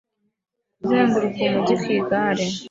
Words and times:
Kuzenguruka 0.77 1.41
umujyi 1.47 1.75
ku 1.81 1.87
igare 1.97 2.45